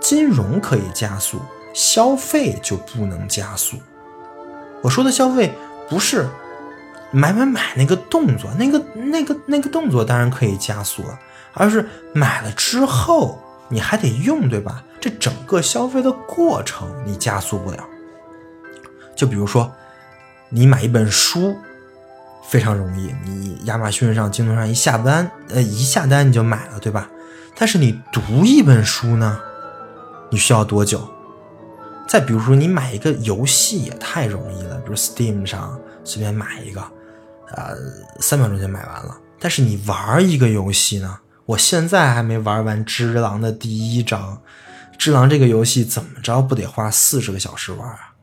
[0.00, 1.40] 金融可以加速，
[1.74, 3.76] 消费就不能加速。
[4.80, 5.52] 我说的消费
[5.90, 6.26] 不是
[7.10, 11.18] 买买买那个动作，那个那个那个动作当然可以加速了，
[11.52, 14.82] 而是买了之后你还得用，对吧？
[15.00, 17.84] 这整个消费的过程你加速不了。
[19.14, 19.70] 就比如说，
[20.48, 21.56] 你买一本书
[22.48, 27.08] 非常容易，你亚马逊上、京东上一下单，呃，一下单你就买了，对吧？
[27.56, 29.38] 但是你读一本书呢，
[30.30, 31.08] 你需要多久？
[32.06, 36.80] 再比如说，你买一个游戏也太容易了，比如 Steam 上随便买一个，
[37.50, 37.74] 呃，
[38.20, 39.16] 三秒钟就买完了。
[39.40, 44.40] 但是你玩一个游戏呢，我现在还没玩完《只狼》的第一章，
[44.96, 48.14] 《只狼》这个游戏怎么着不得花四十个小时玩啊？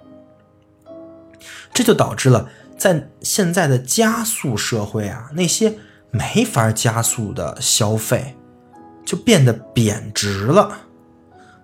[1.74, 5.74] 这就导致了，在现在的加速社会啊，那些
[6.12, 8.36] 没法加速的消费，
[9.06, 10.72] 就变得贬值了。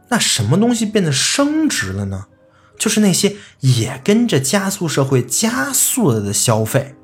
[0.09, 2.25] 那什么东西变得升值了呢？
[2.77, 6.95] 就是那些也跟着加速社会加速了的消费。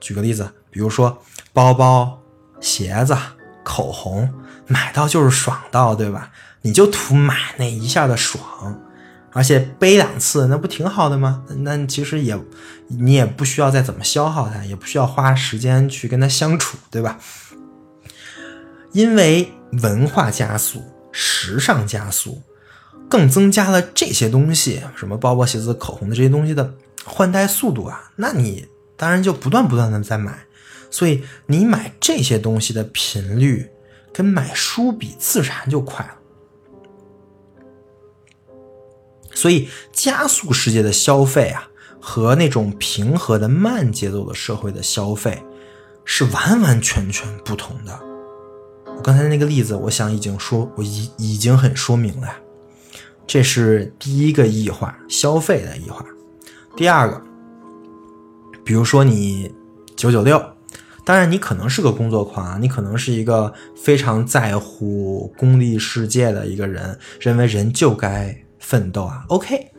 [0.00, 2.20] 举个例子，比如说包包、
[2.60, 3.16] 鞋子、
[3.64, 4.32] 口红，
[4.68, 6.30] 买到就是爽到，对吧？
[6.62, 8.80] 你就图买那一下的爽。
[9.32, 11.44] 而且背两次，那不挺好的吗？
[11.58, 12.38] 那其实也，
[12.88, 17.18] 你也不需要再怎么消耗它，也不需要花时间去跟它相处，对吧？
[18.92, 19.52] 因为
[19.82, 20.82] 文化加速、
[21.18, 22.42] 时尚加速，
[23.08, 26.74] 更增加了这些东西，什么包包、鞋子、口红的这些东西的
[27.06, 30.44] 换代速度啊，那你当然就不断不断的在买，
[30.90, 33.70] 所以你买这些东西的频率
[34.12, 36.12] 跟买书比，自然就快了。
[39.32, 45.42] 所以，加速世界的消费啊，和那种平和的慢节奏的社会的消费
[46.04, 48.05] 是完完全全不同的。
[48.96, 52.28] 我刚才那个例子，我想已经说，我已已经很说明了。
[53.26, 56.04] 这是第一个异化，消费的异化。
[56.76, 57.22] 第二个，
[58.64, 59.54] 比如说你
[59.96, 60.42] 九九六，
[61.04, 69.24] 当然你可能是个工作狂啊，你可能是一个非常在乎功利世界的一个人，认为人就该奋斗啊。
[69.28, 69.72] OK，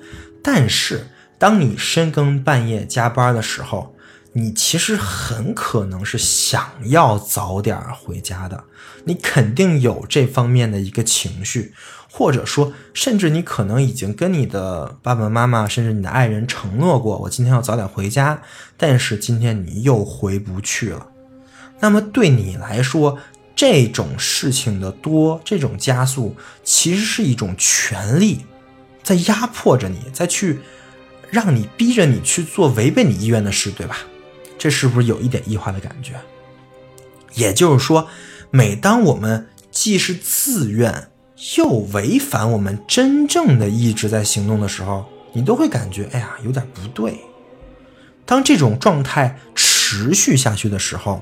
[0.43, 1.07] 但是
[1.37, 3.95] 当你深更半夜加班的时候，
[4.37, 8.65] 你其实很可能是想要早点回家的，
[9.05, 11.73] 你肯定有这方面的一个情绪，
[12.11, 18.39] 或者说，甚至你可能已经跟你的爸爸妈妈，甚至你的爱人承诺过，我今天要早点回家，
[18.77, 21.07] 但是今天你又回不去了。
[21.79, 23.17] 那么对你来说，
[23.55, 28.45] 这种事情的多，这种加速，其实是一种权利，
[29.01, 30.59] 在压迫着你，在去
[31.31, 33.97] 让你逼着你去做违背你意愿的事，对吧？
[34.57, 36.13] 这是不是有一点异化的感觉？
[37.33, 38.07] 也就是说，
[38.49, 41.09] 每当我们既是自愿
[41.55, 47.19] 又违反我们真正的意志在行动的时候，你都会感觉，哎呀，有点不对。
[48.25, 51.21] 当这种状态持续下去的时候，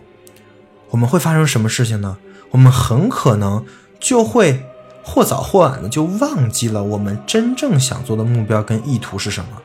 [0.91, 2.17] 我们会发生什么事情呢？
[2.51, 3.65] 我们很可能
[3.99, 4.63] 就会
[5.03, 9.61] 或早或晚的就忘记了我们真正想做的目标跟意图是什么，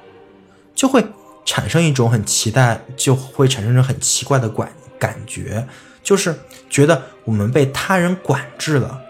[0.75, 1.07] 就会。
[1.45, 5.67] 产生一种很期待，就会产生一种很奇怪的感感觉，
[6.03, 6.35] 就是
[6.69, 9.01] 觉得我们被他人管制了，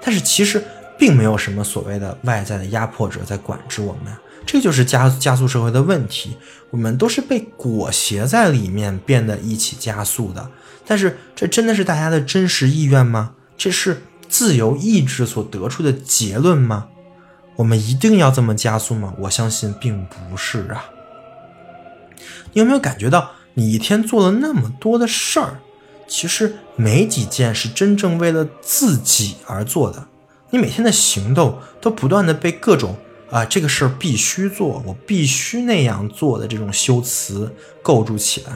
[0.00, 0.62] 但是其实
[0.98, 4.12] 并没有什么所谓的外在的压迫者在管制我们，
[4.46, 6.36] 这就是加加速社会的问题，
[6.70, 10.50] 我们都是被裹挟在里面变得一起加速的，
[10.86, 13.34] 但是这真的是大家的真实意愿吗？
[13.56, 16.88] 这是自由意志所得出的结论吗？
[17.56, 19.14] 我们一定要这么加速吗？
[19.18, 20.86] 我相信并不是啊。
[22.54, 25.58] 你有没有感觉到，你一天做了那么多的事儿，
[26.08, 30.06] 其实没几件是真正为了自己而做的。
[30.50, 32.96] 你每天的行动都不断的被各种
[33.30, 37.52] 啊这个事儿必须做，我必须那样做的这种修辞
[37.82, 38.52] 构筑起来。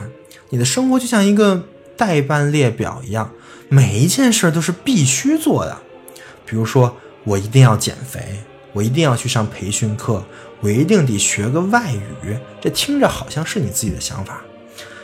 [0.49, 1.61] 你的生活就像一个
[1.97, 3.29] 代办列表一样，
[3.67, 5.77] 每一件事儿都是必须做的。
[6.45, 6.95] 比如说，
[7.25, 8.39] 我一定要减肥，
[8.73, 10.23] 我一定要去上培训课。
[10.61, 14.41] 我一定得学个外语，这听着好像是你自己的想法，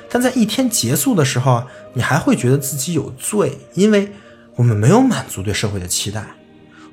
[0.09, 4.11] 但在一天结束的时候，你还会觉得自己有罪，因为
[4.55, 6.25] 我们没有满足对社会的期待，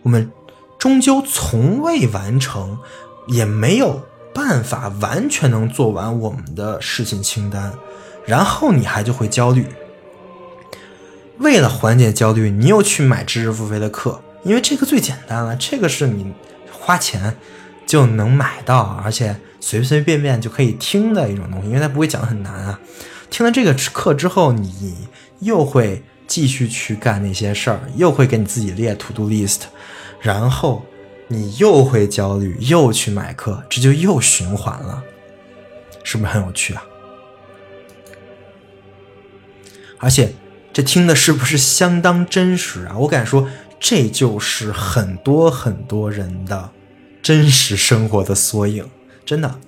[0.03, 0.31] 我们
[0.79, 2.79] 终究从未完成，
[3.27, 4.03] 也没有
[4.33, 7.73] 办法完全能做完我们的事情清单，
[8.25, 9.67] 然后你还就会焦虑。
[11.39, 16.33] 为了缓解焦虑，你又去买知识付费的课，因为这个最简单了，这个是你
[16.71, 17.37] 花钱。
[17.93, 22.81] 就能买到，而且随随便便就可以听的一种东西，因为它不会讲的很难啊。
[23.29, 24.97] 听了这个课之后，你
[25.41, 29.65] 又会继续去干那些事儿，又会给你自己列 to do list，
[30.23, 30.83] 然后
[31.29, 35.05] 你又会焦虑，又去买课，这就又循环了，
[36.03, 36.83] 是不是很有趣啊？
[39.99, 40.33] 而且
[40.73, 42.97] 这听的是不是相当真实啊？
[43.01, 43.47] 我敢说，
[43.79, 46.71] 这就是很多很多人的。
[47.23, 48.85] 真实生活的缩影，
[49.25, 49.61] 真的，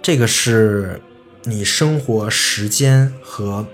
[0.00, 1.02] 这个是
[1.42, 3.66] 你生活时间和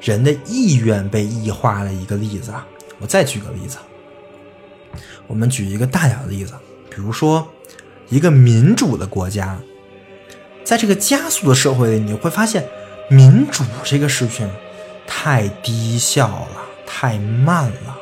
[0.00, 2.64] 人的意愿被异化的一个例子啊。
[3.00, 3.78] 我再举个例子，
[5.26, 6.54] 我们举一个大点的例子，
[6.88, 7.48] 比如说
[8.08, 9.58] 一个民主的国家，
[10.62, 12.64] 在这个加速的社会里，你会发现
[13.10, 14.48] 民主这个事情
[15.08, 17.98] 太低效了，太慢了，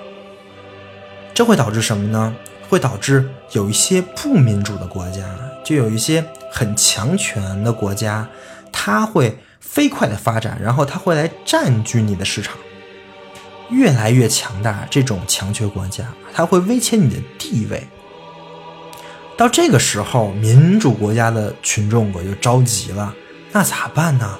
[1.33, 2.37] 这会导致什么呢？
[2.69, 5.23] 会导致有一些不民主的国家，
[5.65, 8.29] 就有一些很强权的国家，
[8.73, 12.57] 它会飞快的发展，然后它会来占据你的市场，
[13.71, 14.87] 越来越强大。
[14.91, 16.05] 这种强权国家，
[16.35, 17.87] 它会威胁你的地位。
[19.37, 23.15] 到这个时候，民主国家的群众可就着急了，
[23.53, 24.39] 那咋办呢？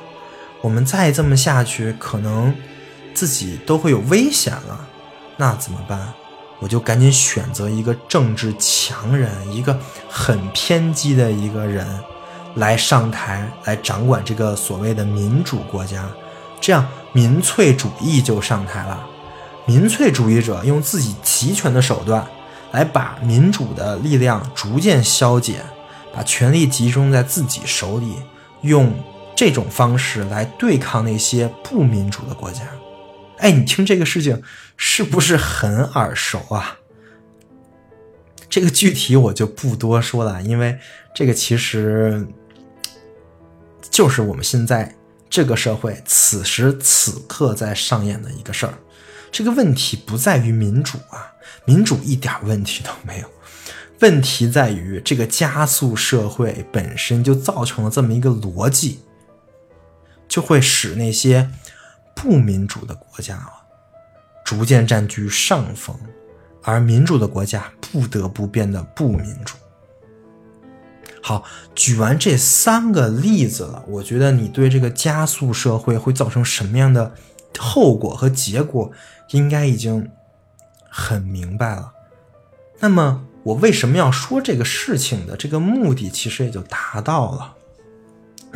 [0.63, 2.55] 我们再这么下去，可能
[3.15, 4.89] 自己都会有危险了，
[5.37, 6.13] 那怎么办？
[6.67, 9.79] 我就赶紧选择一个政治强人，一个
[10.11, 11.87] 很偏激的一个人，
[12.57, 16.05] 来上台来掌管这个所谓的民主国家，
[16.61, 19.07] 这样民粹主义就上台了。
[19.65, 22.27] 民粹主义者用自己集权的手段，
[22.73, 25.61] 来把民主的力量逐渐消减，
[26.13, 28.17] 把权力集中在自己手里，
[28.63, 28.93] 用
[29.37, 32.63] 这种方式来对抗那些不民主的国家。
[33.39, 34.43] 哎，你听这个事情
[34.77, 36.79] 是不是很耳熟啊？
[38.49, 40.79] 这个具体我就不多说了，因为
[41.15, 42.27] 这个其实
[43.91, 44.95] 就是我们现在
[45.29, 48.75] 这个社会此时此刻在上演的一个事儿。
[49.31, 51.31] 这个问题不在于民主啊，
[51.67, 53.31] 民主一点问题都没有，
[54.01, 59.01] 问题在于这个加速社会本身就造成了这么一个逻辑，
[60.27, 61.51] 就会使那些
[62.17, 63.63] 不民主的国家啊
[64.45, 65.97] 逐渐占据上风。
[66.69, 69.55] 而民主的国家不得不变得不民主。
[71.23, 71.45] 好，
[71.77, 77.15] 举完这三个例子了，我觉得你对这个加速社会会造成什么样的
[77.57, 78.91] 后果和结果，
[79.31, 80.11] 应该已经
[80.89, 81.93] 很明白了。
[82.81, 87.55] 那么，我为什么要说这个事情的这个目的，其实也就达到了。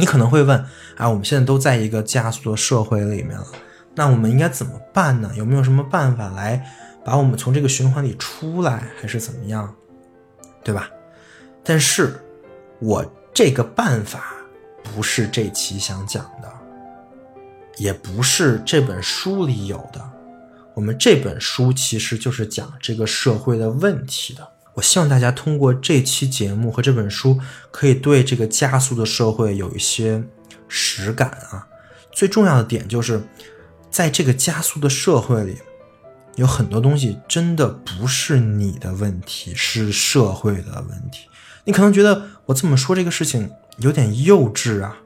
[0.00, 0.58] 你可能会问：
[0.96, 3.46] 啊，我们现在都在一个加速的社会里面了，
[3.94, 5.30] 那我们应该怎么办呢？
[5.36, 6.64] 有没有什么办法来？
[7.04, 9.74] 把我们从这个循环里出来，还是怎么样，
[10.62, 10.90] 对吧？
[11.64, 12.14] 但是，
[12.78, 14.34] 我这个办法
[14.82, 16.52] 不是这期想讲的，
[17.78, 20.00] 也不是这本书里有的。
[20.74, 24.46] 我们这本书其实就是讲这个社会的问题的。
[24.74, 27.38] 我希望大家通过这期节目和这本书，
[27.70, 30.22] 可以对这个加速的社会有一些
[30.68, 31.66] 实感啊。
[32.12, 33.22] 最重要的点就是，
[33.90, 35.56] 在这个加速的社会里。
[36.36, 41.26] 有很多东西真的不是你的问题，是社会的问题。
[41.64, 44.96] 你可能觉得我这么说这个事情有点幼稚啊，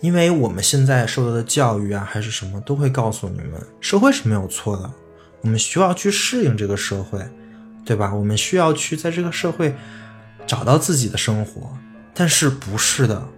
[0.00, 4.90] 因为我们现在受到的教育啊，还是什么，都会告诉你们，社会是没有错的，
[5.40, 7.20] 我们需要去适应这个社会，
[7.84, 8.14] 对吧？
[8.14, 9.74] 我们需要去在这个社会
[10.46, 11.76] 找到自己的生活。
[12.14, 13.28] 但是不是的，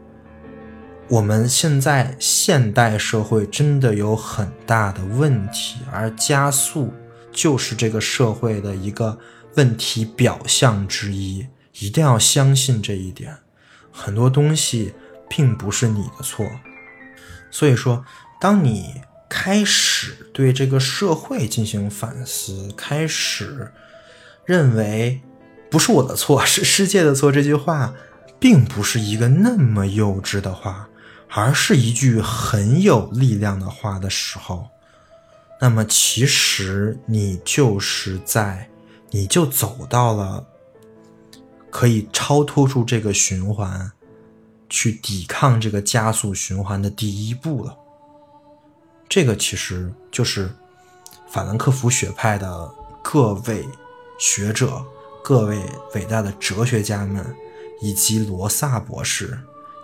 [1.09, 6.93] 我们现在现代社会真的有很大的问题，而加速。
[7.33, 9.19] 就是这个社会的一个
[9.57, 11.45] 问题表象之一，
[11.81, 13.37] 一定要相信这一点。
[13.91, 14.95] 很多东西
[15.29, 16.49] 并不是你的错，
[17.51, 18.05] 所以说，
[18.41, 23.73] 当你开始对这个社会进行反思，开始
[24.45, 25.21] 认为
[25.71, 27.95] 不是我的错， 是世界的错，这句话
[28.39, 30.89] 并不是一个那么幼稚的话，
[31.31, 34.69] 而是一句很有力量的话的时候。
[35.61, 38.69] 那么，其实你就是在，
[39.11, 40.45] 你就走到了
[41.71, 43.91] 可以超脱出这个循环，
[44.69, 47.75] 去抵抗这个加速循环的第一步了。
[49.09, 50.51] 这个其实就是
[51.31, 52.71] 法兰克福学派的
[53.03, 53.67] 各位
[54.19, 54.85] 学者、
[55.23, 55.61] 各位
[55.95, 57.35] 伟大的哲学家们，
[57.81, 59.39] 以及罗萨博士，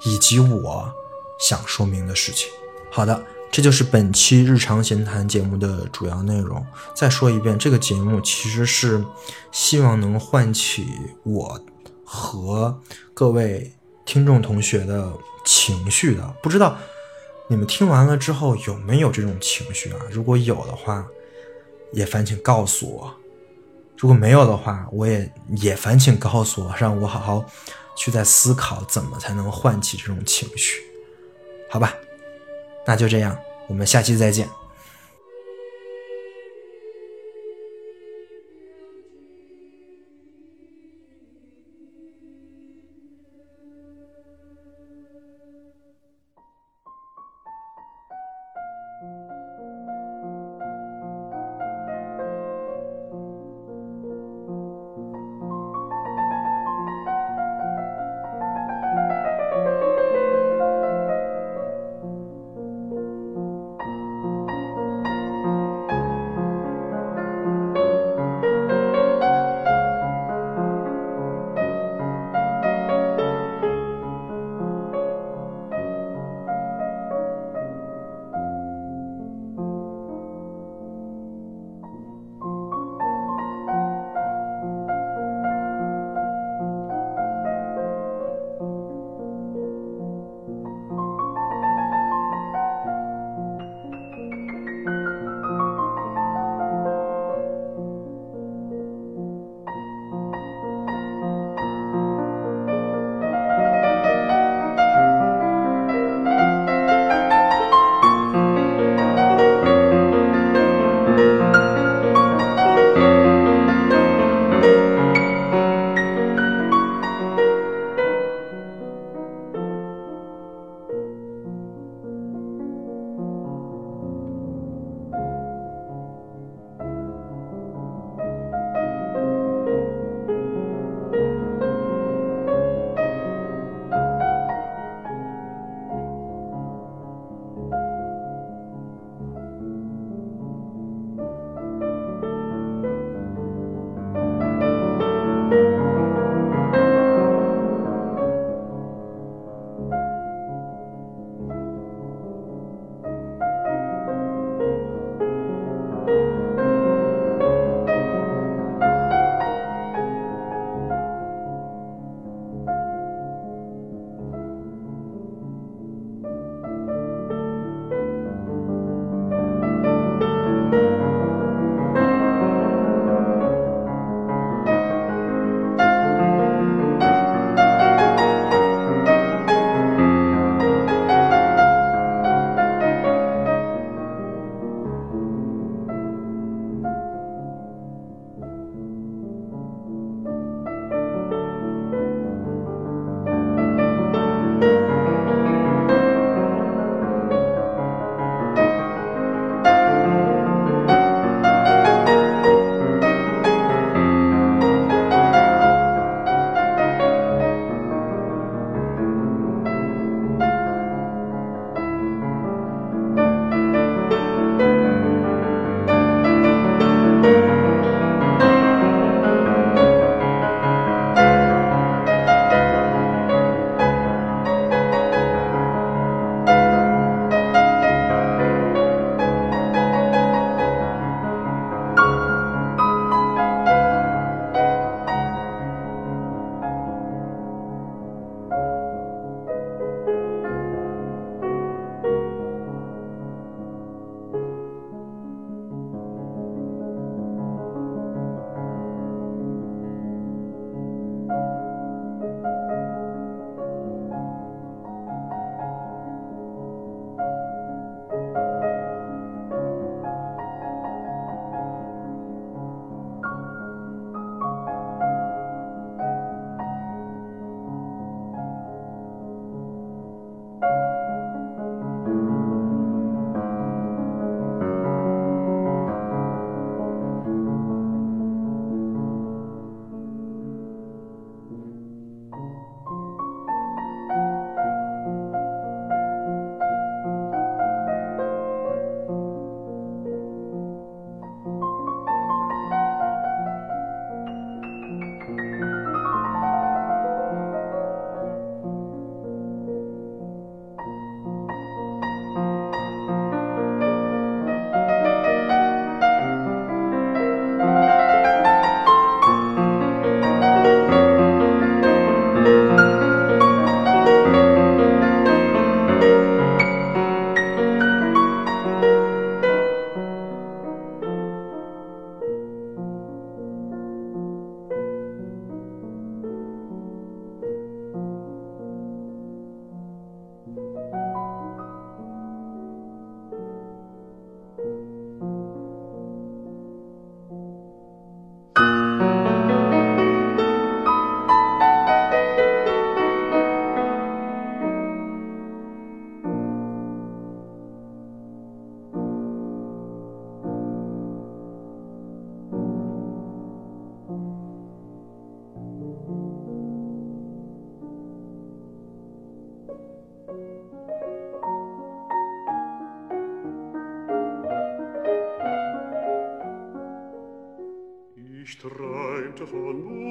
[0.05, 0.93] 以及我
[1.39, 2.49] 想说明的事情。
[2.91, 3.25] 好的。
[3.53, 6.65] 这就是本期日常闲谈节目的主要内容。
[6.95, 9.05] 再说一遍，这个节目其实是
[9.51, 10.87] 希望能唤起
[11.25, 11.61] 我
[12.05, 12.81] 和
[13.13, 13.73] 各位
[14.05, 15.13] 听众同学的
[15.45, 16.33] 情绪的。
[16.41, 16.79] 不知道
[17.49, 19.99] 你们听完了之后有没有这种情绪啊？
[20.13, 21.05] 如果有的话，
[21.93, 23.11] 也烦请告诉我；
[24.01, 27.45] 如果没有的话，我也也烦请告诉我，让我好好
[27.95, 30.81] 去在思考怎么才能唤起这种情绪，
[31.71, 31.95] 好吧？
[32.87, 33.37] 那就这样，
[33.69, 34.49] 我们下期再见。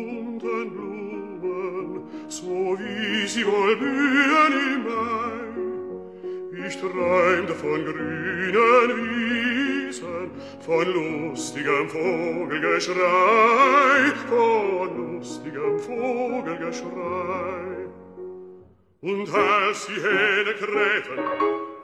[0.09, 5.49] bunten Blumen, so wie sie wohl blühen im Mai.
[6.67, 10.31] Ich träumte von grünen Wiesen,
[10.65, 17.87] von lustigem Vogelgeschrei, von lustigem Vogelgeschrei.
[19.01, 21.23] Und als die Hähne krähten,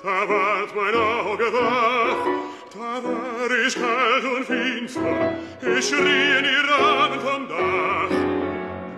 [0.03, 2.27] da ward mein Auge wach,
[2.75, 8.09] da war ich kalt und finster, ich schrie in ihr Abend vom Dach.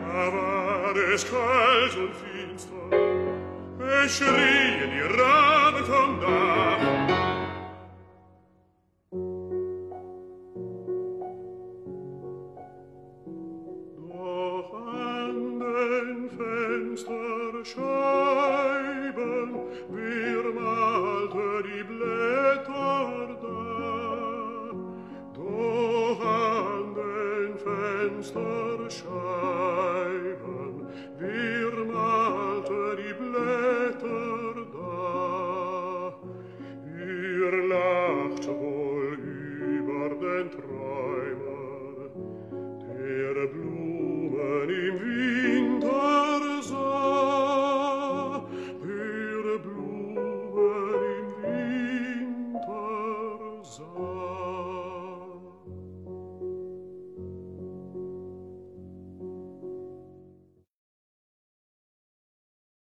[0.08, 2.88] Da war ich kalt und finster,
[4.04, 6.77] ich schrie in ihr Abend vom Dach.